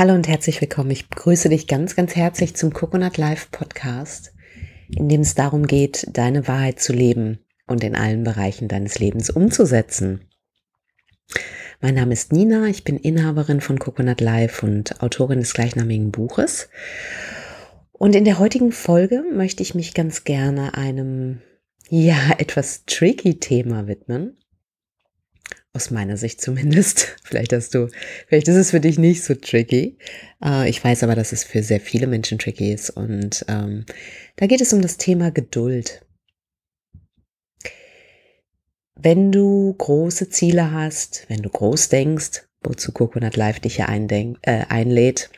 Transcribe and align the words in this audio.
Hallo 0.00 0.14
und 0.14 0.28
herzlich 0.28 0.62
willkommen. 0.62 0.92
Ich 0.92 1.10
begrüße 1.10 1.50
dich 1.50 1.66
ganz, 1.66 1.94
ganz 1.94 2.16
herzlich 2.16 2.56
zum 2.56 2.72
Coconut 2.72 3.18
Life 3.18 3.48
Podcast, 3.50 4.32
in 4.88 5.10
dem 5.10 5.20
es 5.20 5.34
darum 5.34 5.66
geht, 5.66 6.06
deine 6.16 6.48
Wahrheit 6.48 6.80
zu 6.80 6.94
leben 6.94 7.40
und 7.66 7.84
in 7.84 7.94
allen 7.94 8.24
Bereichen 8.24 8.66
deines 8.66 8.98
Lebens 8.98 9.28
umzusetzen. 9.28 10.22
Mein 11.82 11.96
Name 11.96 12.14
ist 12.14 12.32
Nina, 12.32 12.68
ich 12.68 12.82
bin 12.82 12.96
Inhaberin 12.96 13.60
von 13.60 13.78
Coconut 13.78 14.22
Life 14.22 14.64
und 14.64 15.02
Autorin 15.02 15.40
des 15.40 15.52
gleichnamigen 15.52 16.12
Buches. 16.12 16.70
Und 17.92 18.16
in 18.16 18.24
der 18.24 18.38
heutigen 18.38 18.72
Folge 18.72 19.22
möchte 19.30 19.62
ich 19.62 19.74
mich 19.74 19.92
ganz 19.92 20.24
gerne 20.24 20.78
einem, 20.78 21.42
ja, 21.90 22.16
etwas 22.38 22.86
tricky 22.86 23.38
Thema 23.38 23.86
widmen 23.86 24.38
aus 25.72 25.90
meiner 25.90 26.16
Sicht 26.16 26.40
zumindest. 26.40 27.16
Vielleicht 27.24 27.52
hast 27.52 27.74
du, 27.74 27.88
vielleicht 28.26 28.48
ist 28.48 28.56
es 28.56 28.70
für 28.72 28.80
dich 28.80 28.98
nicht 28.98 29.22
so 29.22 29.34
tricky. 29.34 29.96
Äh, 30.44 30.68
ich 30.68 30.82
weiß 30.82 31.02
aber, 31.04 31.14
dass 31.14 31.32
es 31.32 31.44
für 31.44 31.62
sehr 31.62 31.80
viele 31.80 32.06
Menschen 32.06 32.38
tricky 32.38 32.72
ist. 32.72 32.90
Und 32.90 33.44
ähm, 33.48 33.86
da 34.36 34.46
geht 34.46 34.60
es 34.60 34.72
um 34.72 34.82
das 34.82 34.96
Thema 34.96 35.30
Geduld. 35.30 36.04
Wenn 38.96 39.32
du 39.32 39.72
große 39.78 40.28
Ziele 40.28 40.72
hast, 40.72 41.24
wenn 41.28 41.42
du 41.42 41.48
groß 41.48 41.88
denkst, 41.88 42.42
wozu 42.62 42.92
Coconut 42.92 43.36
Life 43.36 43.60
dich 43.60 43.78
ja 43.78 43.86
eindenk, 43.86 44.38
äh, 44.42 44.64
einlädt, 44.68 45.30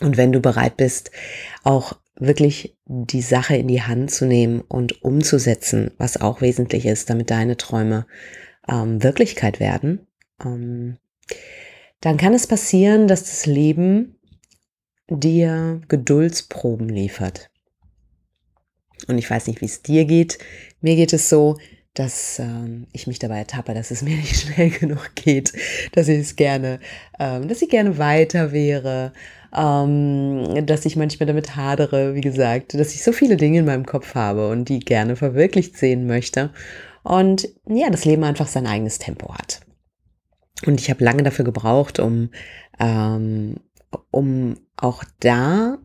und 0.00 0.16
wenn 0.16 0.32
du 0.32 0.40
bereit 0.40 0.76
bist, 0.76 1.10
auch 1.64 1.94
wirklich 2.18 2.76
die 2.86 3.22
Sache 3.22 3.56
in 3.56 3.68
die 3.68 3.82
Hand 3.82 4.10
zu 4.10 4.26
nehmen 4.26 4.60
und 4.60 5.02
umzusetzen, 5.02 5.90
was 5.98 6.20
auch 6.20 6.40
wesentlich 6.40 6.86
ist, 6.86 7.10
damit 7.10 7.30
deine 7.30 7.56
Träume 7.56 8.06
ähm, 8.68 9.02
Wirklichkeit 9.02 9.60
werden, 9.60 10.06
ähm, 10.44 10.98
dann 12.00 12.16
kann 12.16 12.34
es 12.34 12.46
passieren, 12.46 13.08
dass 13.08 13.24
das 13.24 13.46
Leben 13.46 14.16
dir 15.08 15.80
Geduldsproben 15.88 16.88
liefert. 16.88 17.50
Und 19.08 19.18
ich 19.18 19.30
weiß 19.30 19.46
nicht, 19.46 19.60
wie 19.60 19.66
es 19.66 19.82
dir 19.82 20.04
geht. 20.04 20.38
Mir 20.80 20.96
geht 20.96 21.12
es 21.12 21.28
so, 21.28 21.58
dass 21.94 22.38
ähm, 22.38 22.86
ich 22.92 23.06
mich 23.06 23.18
dabei 23.18 23.38
ertappe, 23.38 23.74
dass 23.74 23.90
es 23.90 24.02
mir 24.02 24.16
nicht 24.16 24.36
schnell 24.36 24.70
genug 24.70 25.10
geht, 25.14 25.52
dass 25.92 26.08
ich 26.08 26.18
es 26.18 26.36
gerne, 26.36 26.80
ähm, 27.18 27.48
dass 27.48 27.62
ich 27.62 27.70
gerne 27.70 27.98
weiter 27.98 28.52
wäre, 28.52 29.12
ähm, 29.56 30.66
dass 30.66 30.84
ich 30.84 30.96
manchmal 30.96 31.26
damit 31.26 31.56
hadere, 31.56 32.14
wie 32.14 32.20
gesagt, 32.20 32.74
dass 32.74 32.94
ich 32.94 33.02
so 33.02 33.12
viele 33.12 33.36
Dinge 33.36 33.60
in 33.60 33.64
meinem 33.64 33.86
Kopf 33.86 34.14
habe 34.14 34.48
und 34.50 34.68
die 34.68 34.80
gerne 34.80 35.16
verwirklicht 35.16 35.76
sehen 35.76 36.06
möchte 36.06 36.50
und 37.06 37.48
ja, 37.68 37.88
das 37.88 38.04
Leben 38.04 38.24
einfach 38.24 38.48
sein 38.48 38.66
eigenes 38.66 38.98
Tempo 38.98 39.32
hat. 39.34 39.60
Und 40.66 40.80
ich 40.80 40.90
habe 40.90 41.04
lange 41.04 41.22
dafür 41.22 41.44
gebraucht, 41.44 42.00
um, 42.00 42.30
ähm, 42.80 43.60
um 44.10 44.56
auch 44.76 45.04
da 45.20 45.78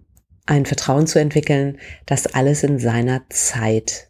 ein 0.47 0.65
Vertrauen 0.65 1.05
zu 1.05 1.19
entwickeln, 1.19 1.77
dass 2.07 2.25
alles 2.25 2.63
in 2.63 2.79
seiner 2.79 3.21
Zeit 3.29 4.09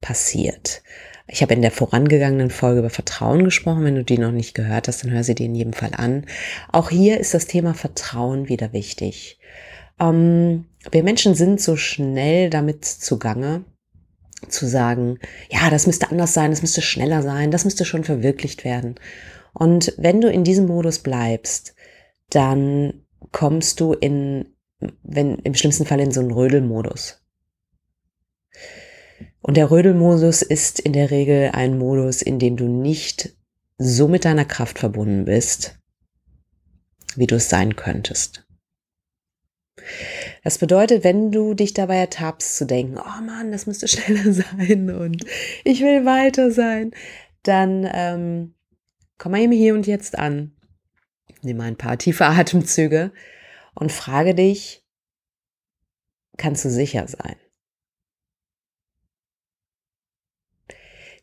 passiert. 0.00 0.82
Ich 1.26 1.42
habe 1.42 1.54
in 1.54 1.62
der 1.62 1.72
vorangegangenen 1.72 2.50
Folge 2.50 2.78
über 2.78 2.90
Vertrauen 2.90 3.44
gesprochen. 3.44 3.84
Wenn 3.84 3.96
du 3.96 4.04
die 4.04 4.18
noch 4.18 4.30
nicht 4.30 4.54
gehört 4.54 4.86
hast, 4.86 5.02
dann 5.02 5.10
hör 5.10 5.24
sie 5.24 5.34
dir 5.34 5.46
in 5.46 5.56
jedem 5.56 5.72
Fall 5.72 5.90
an. 5.94 6.24
Auch 6.70 6.88
hier 6.88 7.18
ist 7.18 7.34
das 7.34 7.46
Thema 7.46 7.74
Vertrauen 7.74 8.48
wieder 8.48 8.72
wichtig. 8.72 9.40
Ähm, 9.98 10.66
wir 10.90 11.02
Menschen 11.02 11.34
sind 11.34 11.60
so 11.60 11.74
schnell 11.74 12.48
damit 12.48 12.84
zugange, 12.84 13.64
zu 14.48 14.66
sagen, 14.66 15.18
ja, 15.50 15.70
das 15.70 15.86
müsste 15.86 16.10
anders 16.10 16.34
sein, 16.34 16.50
das 16.50 16.62
müsste 16.62 16.82
schneller 16.82 17.22
sein, 17.22 17.50
das 17.50 17.64
müsste 17.64 17.84
schon 17.84 18.04
verwirklicht 18.04 18.64
werden. 18.64 18.94
Und 19.52 19.94
wenn 19.96 20.20
du 20.20 20.30
in 20.30 20.44
diesem 20.44 20.66
Modus 20.66 21.00
bleibst, 21.00 21.74
dann 22.30 23.04
kommst 23.32 23.80
du 23.80 23.92
in, 23.92 24.54
wenn 25.02 25.38
im 25.38 25.54
schlimmsten 25.54 25.86
Fall 25.86 26.00
in 26.00 26.12
so 26.12 26.20
einen 26.20 26.30
Rödelmodus. 26.30 27.20
Und 29.40 29.56
der 29.56 29.70
Rödelmodus 29.70 30.42
ist 30.42 30.78
in 30.78 30.92
der 30.92 31.10
Regel 31.10 31.50
ein 31.52 31.78
Modus, 31.78 32.22
in 32.22 32.38
dem 32.38 32.56
du 32.56 32.68
nicht 32.68 33.36
so 33.78 34.08
mit 34.08 34.24
deiner 34.24 34.44
Kraft 34.44 34.78
verbunden 34.78 35.24
bist, 35.24 35.78
wie 37.16 37.26
du 37.26 37.36
es 37.36 37.48
sein 37.48 37.76
könntest. 37.76 38.46
Das 40.44 40.58
bedeutet, 40.58 41.04
wenn 41.04 41.32
du 41.32 41.54
dich 41.54 41.74
dabei 41.74 41.96
ertappst 41.96 42.56
zu 42.56 42.66
denken, 42.66 42.98
oh 42.98 43.22
Mann, 43.22 43.52
das 43.52 43.66
müsste 43.66 43.88
schneller 43.88 44.32
sein 44.32 44.90
und 44.90 45.24
ich 45.64 45.80
will 45.80 46.04
weiter 46.04 46.50
sein, 46.50 46.92
dann 47.42 47.88
ähm, 47.92 48.54
komm 49.18 49.32
mal 49.32 49.48
hier 49.50 49.74
und 49.74 49.86
jetzt 49.86 50.18
an. 50.18 50.52
Nimm 51.42 51.56
mal 51.56 51.64
ein 51.64 51.76
paar 51.76 51.98
tiefe 51.98 52.24
Atemzüge 52.26 53.12
und 53.74 53.92
frage 53.92 54.34
dich, 54.34 54.84
kannst 56.36 56.64
du 56.64 56.70
sicher 56.70 57.06
sein? 57.06 57.36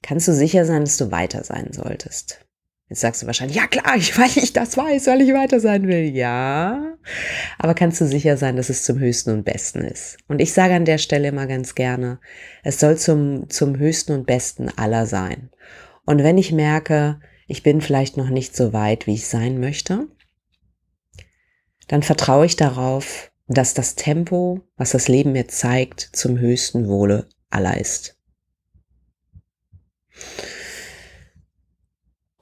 Kannst 0.01 0.27
du 0.27 0.33
sicher 0.33 0.65
sein, 0.65 0.81
dass 0.81 0.97
du 0.97 1.09
weiter 1.09 1.43
sein 1.43 1.73
solltest? 1.73 2.44
Jetzt 2.87 3.01
sagst 3.01 3.23
du 3.23 3.25
wahrscheinlich, 3.25 3.57
ja 3.57 3.65
klar, 3.65 3.95
ich, 3.95 4.17
weil 4.17 4.29
ich 4.35 4.53
das 4.53 4.77
weiß, 4.77 5.07
weil 5.07 5.21
ich 5.21 5.33
weiter 5.33 5.59
sein 5.59 5.87
will. 5.87 6.15
Ja, 6.15 6.97
aber 7.57 7.73
kannst 7.73 7.99
du 7.99 8.05
sicher 8.05 8.37
sein, 8.37 8.57
dass 8.57 8.69
es 8.69 8.83
zum 8.83 8.99
Höchsten 8.99 9.31
und 9.31 9.43
Besten 9.43 9.81
ist. 9.81 10.17
Und 10.27 10.39
ich 10.39 10.53
sage 10.53 10.75
an 10.75 10.85
der 10.85 10.99
Stelle 10.99 11.29
immer 11.29 11.47
ganz 11.47 11.73
gerne, 11.73 12.19
es 12.63 12.79
soll 12.79 12.97
zum, 12.97 13.49
zum 13.49 13.77
Höchsten 13.77 14.11
und 14.13 14.27
Besten 14.27 14.69
aller 14.69 15.07
sein. 15.07 15.49
Und 16.05 16.21
wenn 16.23 16.37
ich 16.37 16.51
merke, 16.51 17.19
ich 17.47 17.63
bin 17.63 17.81
vielleicht 17.81 18.17
noch 18.17 18.29
nicht 18.29 18.55
so 18.55 18.71
weit, 18.73 19.07
wie 19.07 19.15
ich 19.15 19.27
sein 19.27 19.59
möchte, 19.59 20.07
dann 21.87 22.03
vertraue 22.03 22.45
ich 22.45 22.55
darauf, 22.55 23.31
dass 23.47 23.73
das 23.73 23.95
Tempo, 23.95 24.61
was 24.77 24.91
das 24.91 25.07
Leben 25.07 25.31
mir 25.31 25.47
zeigt, 25.47 26.01
zum 26.13 26.39
höchsten 26.39 26.87
Wohle 26.87 27.27
aller 27.49 27.79
ist. 27.79 28.17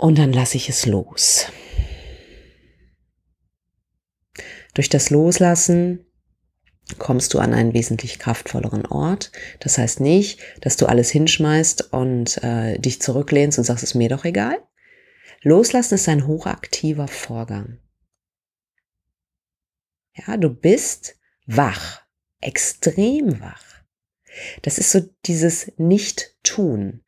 Und 0.03 0.17
dann 0.17 0.33
lasse 0.33 0.57
ich 0.57 0.67
es 0.67 0.85
los. 0.85 1.45
Durch 4.73 4.89
das 4.89 5.09
Loslassen 5.09 6.05
kommst 6.97 7.33
du 7.33 7.39
an 7.39 7.53
einen 7.53 7.73
wesentlich 7.73 8.19
kraftvolleren 8.19 8.85
Ort. 8.85 9.31
Das 9.61 9.77
heißt 9.77 10.01
nicht, 10.01 10.41
dass 10.59 10.75
du 10.75 10.87
alles 10.87 11.09
hinschmeißt 11.09 11.93
und 11.93 12.43
äh, 12.43 12.77
dich 12.79 13.01
zurücklehnst 13.01 13.57
und 13.57 13.63
sagst, 13.63 13.81
es 13.81 13.91
ist 13.91 13.95
mir 13.95 14.09
doch 14.09 14.25
egal. 14.25 14.61
Loslassen 15.41 15.95
ist 15.95 16.09
ein 16.09 16.27
hochaktiver 16.27 17.07
Vorgang. 17.07 17.79
Ja, 20.17 20.35
du 20.35 20.49
bist 20.49 21.15
wach, 21.45 22.01
extrem 22.41 23.39
wach. 23.39 23.63
Das 24.63 24.79
ist 24.79 24.91
so 24.91 24.99
dieses 25.23 25.71
Nicht-Tun 25.77 27.05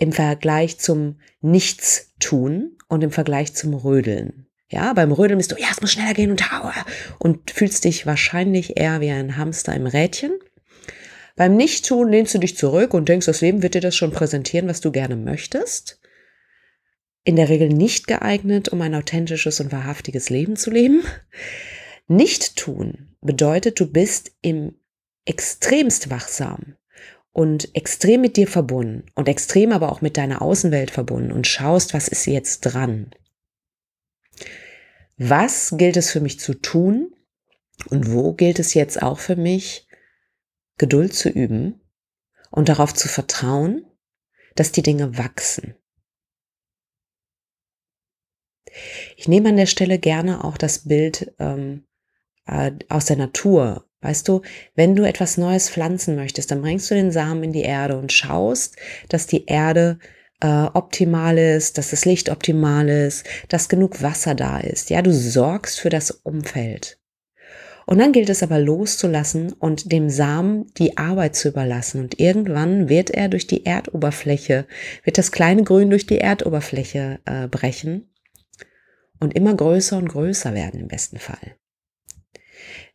im 0.00 0.12
Vergleich 0.12 0.78
zum 0.78 1.20
Nichtstun 1.42 2.78
und 2.88 3.04
im 3.04 3.10
Vergleich 3.10 3.54
zum 3.54 3.74
Rödeln. 3.74 4.46
Ja, 4.70 4.94
beim 4.94 5.12
Rödeln 5.12 5.36
bist 5.36 5.52
du, 5.52 5.56
ja, 5.56 5.68
es 5.70 5.80
muss 5.82 5.92
schneller 5.92 6.14
gehen 6.14 6.30
und 6.30 6.42
und 7.18 7.50
fühlst 7.50 7.84
dich 7.84 8.06
wahrscheinlich 8.06 8.78
eher 8.78 9.00
wie 9.02 9.10
ein 9.10 9.36
Hamster 9.36 9.74
im 9.74 9.86
Rädchen. 9.86 10.32
Beim 11.36 11.54
Nichttun 11.54 12.08
lehnst 12.08 12.34
du 12.34 12.38
dich 12.38 12.56
zurück 12.56 12.94
und 12.94 13.10
denkst, 13.10 13.26
das 13.26 13.42
Leben 13.42 13.62
wird 13.62 13.74
dir 13.74 13.82
das 13.82 13.94
schon 13.94 14.10
präsentieren, 14.10 14.68
was 14.68 14.80
du 14.80 14.90
gerne 14.90 15.16
möchtest. 15.16 16.00
In 17.22 17.36
der 17.36 17.50
Regel 17.50 17.68
nicht 17.68 18.06
geeignet, 18.06 18.70
um 18.70 18.80
ein 18.80 18.94
authentisches 18.94 19.60
und 19.60 19.70
wahrhaftiges 19.70 20.30
Leben 20.30 20.56
zu 20.56 20.70
leben. 20.70 21.02
Nicht 22.08 22.56
tun 22.56 23.16
bedeutet, 23.20 23.78
du 23.78 23.86
bist 23.86 24.32
im 24.40 24.76
extremst 25.26 26.08
wachsam 26.08 26.76
und 27.32 27.74
extrem 27.74 28.20
mit 28.20 28.36
dir 28.36 28.48
verbunden 28.48 29.06
und 29.14 29.28
extrem 29.28 29.72
aber 29.72 29.92
auch 29.92 30.00
mit 30.00 30.16
deiner 30.16 30.42
Außenwelt 30.42 30.90
verbunden 30.90 31.32
und 31.32 31.46
schaust, 31.46 31.94
was 31.94 32.08
ist 32.08 32.26
jetzt 32.26 32.60
dran. 32.60 33.10
Was 35.16 35.74
gilt 35.76 35.96
es 35.96 36.10
für 36.10 36.20
mich 36.20 36.40
zu 36.40 36.54
tun 36.54 37.14
und 37.88 38.12
wo 38.12 38.32
gilt 38.32 38.58
es 38.58 38.74
jetzt 38.74 39.02
auch 39.02 39.18
für 39.18 39.36
mich, 39.36 39.86
Geduld 40.78 41.12
zu 41.14 41.28
üben 41.28 41.80
und 42.50 42.68
darauf 42.68 42.94
zu 42.94 43.06
vertrauen, 43.06 43.84
dass 44.56 44.72
die 44.72 44.82
Dinge 44.82 45.18
wachsen. 45.18 45.74
Ich 49.16 49.28
nehme 49.28 49.50
an 49.50 49.56
der 49.56 49.66
Stelle 49.66 49.98
gerne 49.98 50.44
auch 50.44 50.56
das 50.56 50.88
Bild 50.88 51.34
ähm, 51.38 51.86
äh, 52.46 52.72
aus 52.88 53.06
der 53.06 53.16
Natur 53.16 53.89
Weißt 54.02 54.26
du, 54.28 54.42
wenn 54.74 54.96
du 54.96 55.06
etwas 55.06 55.36
Neues 55.36 55.68
pflanzen 55.68 56.16
möchtest, 56.16 56.50
dann 56.50 56.62
bringst 56.62 56.90
du 56.90 56.94
den 56.94 57.12
Samen 57.12 57.44
in 57.44 57.52
die 57.52 57.62
Erde 57.62 57.98
und 57.98 58.12
schaust, 58.12 58.76
dass 59.08 59.26
die 59.26 59.46
Erde 59.46 59.98
äh, 60.40 60.64
optimal 60.72 61.36
ist, 61.36 61.76
dass 61.76 61.90
das 61.90 62.04
Licht 62.04 62.30
optimal 62.30 62.88
ist, 62.88 63.26
dass 63.48 63.68
genug 63.68 64.02
Wasser 64.02 64.34
da 64.34 64.58
ist. 64.58 64.90
Ja, 64.90 65.02
du 65.02 65.12
sorgst 65.12 65.80
für 65.80 65.90
das 65.90 66.10
Umfeld. 66.10 66.98
Und 67.86 67.98
dann 67.98 68.12
gilt 68.12 68.30
es 68.30 68.42
aber 68.42 68.58
loszulassen 68.60 69.52
und 69.52 69.90
dem 69.90 70.10
Samen 70.10 70.72
die 70.78 70.96
Arbeit 70.96 71.34
zu 71.34 71.48
überlassen. 71.48 72.00
Und 72.00 72.20
irgendwann 72.20 72.88
wird 72.88 73.10
er 73.10 73.28
durch 73.28 73.48
die 73.48 73.66
Erdoberfläche, 73.66 74.66
wird 75.02 75.18
das 75.18 75.32
kleine 75.32 75.64
Grün 75.64 75.90
durch 75.90 76.06
die 76.06 76.18
Erdoberfläche 76.18 77.18
äh, 77.24 77.48
brechen 77.48 78.08
und 79.18 79.34
immer 79.34 79.54
größer 79.54 79.96
und 79.98 80.08
größer 80.08 80.54
werden 80.54 80.80
im 80.80 80.88
besten 80.88 81.18
Fall. 81.18 81.56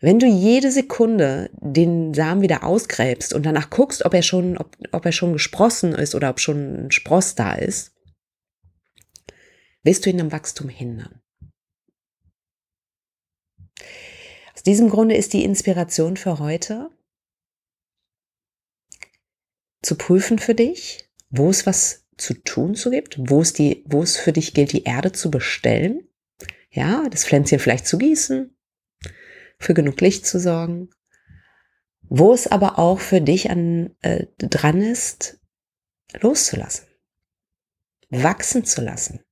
Wenn 0.02 0.20
du 0.20 0.28
jede 0.28 0.72
Sekunde 0.72 1.50
den 1.54 2.14
Samen 2.14 2.42
wieder 2.42 2.64
ausgräbst 2.64 3.34
und 3.34 3.46
danach 3.46 3.70
guckst, 3.70 4.06
ob 4.06 4.14
er 4.14 4.24
schon, 4.24 4.58
ob, 4.58 4.76
ob 4.92 5.06
er 5.06 5.12
schon 5.12 5.34
gesprossen 5.34 5.94
ist 5.94 6.16
oder 6.16 6.30
ob 6.30 6.40
schon 6.40 6.86
ein 6.86 6.92
Spross 6.92 7.36
da 7.36 7.54
ist, 7.54 7.94
wirst 9.84 10.06
du 10.06 10.10
ihn 10.10 10.22
am 10.22 10.32
Wachstum 10.32 10.70
hindern. 10.70 11.22
Aus 14.54 14.64
diesem 14.64 14.90
Grunde 14.90 15.16
ist 15.16 15.34
die 15.34 15.44
Inspiration 15.44 16.18
für 16.18 16.40
heute 16.40 16.90
zu 19.82 19.96
prüfen 19.96 20.40
für 20.40 20.56
dich, 20.56 21.10
wo 21.30 21.50
es 21.50 21.66
was 21.66 22.06
zu 22.18 22.34
tun 22.34 22.76
zu 22.76 22.90
gibt, 22.90 23.18
wo 23.30 23.42
es 23.42 23.54
die, 23.54 23.84
wo 23.88 24.02
es 24.02 24.18
für 24.18 24.34
dich 24.34 24.54
gilt, 24.54 24.72
die 24.72 24.84
Erde 24.84 25.12
zu 25.12 25.30
bestellen, 25.30 26.08
ja, 26.72 27.08
das 27.10 27.26
Pflänzchen 27.26 27.60
vielleicht 27.60 27.86
zu 27.86 27.98
gießen, 27.98 28.55
für 29.66 29.74
genug 29.74 30.00
Licht 30.00 30.26
zu 30.26 30.40
sorgen, 30.40 30.90
wo 32.04 32.34
es 32.34 32.46
aber 32.46 32.78
auch 32.78 33.00
für 33.00 33.20
dich 33.20 33.50
an, 33.50 33.96
äh, 34.02 34.28
dran 34.38 34.80
ist, 34.82 35.40
loszulassen, 36.20 36.86
wachsen 38.10 38.64
zu 38.64 38.82
lassen, 38.82 39.26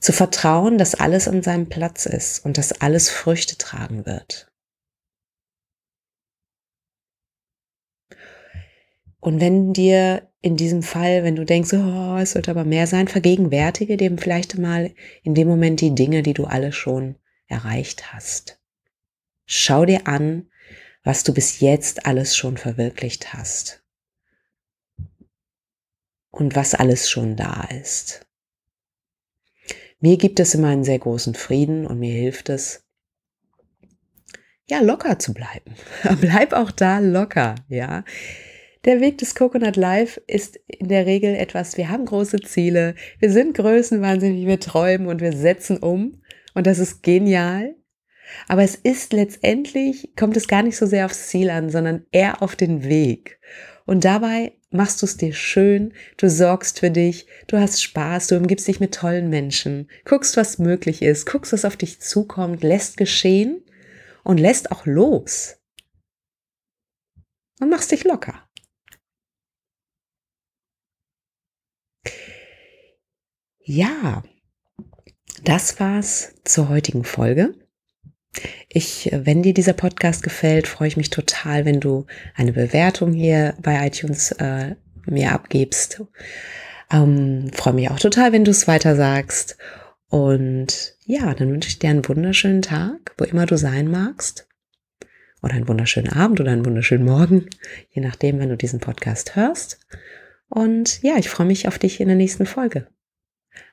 zu 0.00 0.12
vertrauen, 0.12 0.76
dass 0.76 0.96
alles 0.96 1.28
an 1.28 1.42
seinem 1.42 1.68
Platz 1.68 2.04
ist 2.04 2.44
und 2.44 2.58
dass 2.58 2.80
alles 2.80 3.10
Früchte 3.10 3.56
tragen 3.56 4.06
wird. 4.06 4.52
Und 9.20 9.40
wenn 9.40 9.72
dir 9.72 10.32
in 10.40 10.56
diesem 10.56 10.82
Fall, 10.82 11.22
wenn 11.22 11.36
du 11.36 11.44
denkst, 11.44 11.72
oh, 11.74 12.16
es 12.16 12.32
sollte 12.32 12.50
aber 12.50 12.64
mehr 12.64 12.88
sein, 12.88 13.06
vergegenwärtige 13.06 13.96
dem 13.96 14.18
vielleicht 14.18 14.58
mal 14.58 14.92
in 15.22 15.36
dem 15.36 15.46
Moment 15.46 15.80
die 15.80 15.94
Dinge, 15.94 16.24
die 16.24 16.34
du 16.34 16.44
alle 16.44 16.72
schon 16.72 17.14
erreicht 17.46 18.12
hast. 18.12 18.61
Schau 19.54 19.84
dir 19.84 20.06
an, 20.06 20.48
was 21.04 21.24
du 21.24 21.34
bis 21.34 21.60
jetzt 21.60 22.06
alles 22.06 22.34
schon 22.34 22.56
verwirklicht 22.56 23.34
hast. 23.34 23.84
Und 26.30 26.56
was 26.56 26.74
alles 26.74 27.10
schon 27.10 27.36
da 27.36 27.64
ist. 27.64 28.26
Mir 30.00 30.16
gibt 30.16 30.40
es 30.40 30.54
immer 30.54 30.68
einen 30.68 30.84
sehr 30.84 30.98
großen 30.98 31.34
Frieden 31.34 31.86
und 31.86 31.98
mir 31.98 32.14
hilft 32.14 32.48
es, 32.48 32.88
ja, 34.70 34.80
locker 34.80 35.18
zu 35.18 35.34
bleiben. 35.34 35.74
Bleib 36.22 36.54
auch 36.54 36.70
da 36.70 37.00
locker, 37.00 37.56
ja. 37.68 38.06
Der 38.86 39.02
Weg 39.02 39.18
des 39.18 39.34
Coconut 39.34 39.76
Life 39.76 40.18
ist 40.26 40.56
in 40.66 40.88
der 40.88 41.04
Regel 41.04 41.34
etwas, 41.34 41.76
wir 41.76 41.90
haben 41.90 42.06
große 42.06 42.40
Ziele, 42.40 42.94
wir 43.18 43.30
sind 43.30 43.54
größenwahnsinnig, 43.54 44.46
wir 44.46 44.60
träumen 44.60 45.08
und 45.08 45.20
wir 45.20 45.36
setzen 45.36 45.76
um 45.76 46.22
und 46.54 46.66
das 46.66 46.78
ist 46.78 47.02
genial. 47.02 47.76
Aber 48.48 48.62
es 48.62 48.74
ist 48.74 49.12
letztendlich, 49.12 50.14
kommt 50.16 50.36
es 50.36 50.48
gar 50.48 50.62
nicht 50.62 50.76
so 50.76 50.86
sehr 50.86 51.06
aufs 51.06 51.28
Ziel 51.28 51.50
an, 51.50 51.70
sondern 51.70 52.06
eher 52.12 52.42
auf 52.42 52.56
den 52.56 52.84
Weg. 52.84 53.38
Und 53.84 54.04
dabei 54.04 54.52
machst 54.70 55.02
du 55.02 55.06
es 55.06 55.16
dir 55.16 55.34
schön, 55.34 55.92
du 56.16 56.30
sorgst 56.30 56.80
für 56.80 56.90
dich, 56.90 57.26
du 57.46 57.58
hast 57.58 57.82
Spaß, 57.82 58.28
du 58.28 58.36
umgibst 58.36 58.68
dich 58.68 58.80
mit 58.80 58.94
tollen 58.94 59.28
Menschen, 59.28 59.90
guckst, 60.04 60.36
was 60.36 60.58
möglich 60.58 61.02
ist, 61.02 61.26
guckst, 61.26 61.52
was 61.52 61.64
auf 61.64 61.76
dich 61.76 62.00
zukommt, 62.00 62.62
lässt 62.62 62.96
geschehen 62.96 63.62
und 64.24 64.38
lässt 64.38 64.70
auch 64.70 64.86
los. 64.86 65.58
Und 67.60 67.70
machst 67.70 67.92
dich 67.92 68.04
locker. 68.04 68.48
Ja, 73.64 74.24
das 75.44 75.78
war's 75.78 76.34
zur 76.44 76.68
heutigen 76.68 77.04
Folge. 77.04 77.54
Ich, 78.68 79.10
wenn 79.12 79.42
dir 79.42 79.52
dieser 79.52 79.74
Podcast 79.74 80.22
gefällt, 80.22 80.66
freue 80.66 80.88
ich 80.88 80.96
mich 80.96 81.10
total, 81.10 81.64
wenn 81.64 81.80
du 81.80 82.06
eine 82.34 82.52
Bewertung 82.52 83.12
hier 83.12 83.54
bei 83.60 83.86
iTunes 83.86 84.32
äh, 84.32 84.74
mir 85.06 85.32
abgibst. 85.32 86.02
Ähm, 86.90 87.50
freue 87.52 87.74
mich 87.74 87.90
auch 87.90 87.98
total, 87.98 88.32
wenn 88.32 88.44
du 88.44 88.50
es 88.50 88.68
weiter 88.68 88.96
sagst. 88.96 89.56
Und 90.08 90.96
ja, 91.04 91.34
dann 91.34 91.50
wünsche 91.50 91.68
ich 91.68 91.78
dir 91.78 91.90
einen 91.90 92.06
wunderschönen 92.06 92.62
Tag, 92.62 93.14
wo 93.18 93.24
immer 93.24 93.46
du 93.46 93.56
sein 93.56 93.90
magst. 93.90 94.46
Oder 95.42 95.54
einen 95.54 95.68
wunderschönen 95.68 96.12
Abend 96.12 96.40
oder 96.40 96.52
einen 96.52 96.64
wunderschönen 96.64 97.04
Morgen, 97.04 97.50
je 97.90 98.00
nachdem, 98.00 98.38
wenn 98.38 98.48
du 98.48 98.56
diesen 98.56 98.78
Podcast 98.78 99.34
hörst. 99.34 99.80
Und 100.48 101.02
ja, 101.02 101.16
ich 101.16 101.28
freue 101.28 101.46
mich 101.46 101.66
auf 101.66 101.78
dich 101.78 102.00
in 102.00 102.08
der 102.08 102.16
nächsten 102.16 102.46
Folge. 102.46 102.86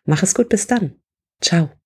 Mach 0.05 0.23
es 0.23 0.33
gut, 0.33 0.49
bis 0.49 0.65
dann. 0.65 0.95
Ciao. 1.41 1.78